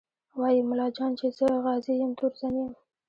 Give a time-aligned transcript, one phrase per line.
[0.39, 2.69] وايي ملا جان چې زه غازي یم تورزن یم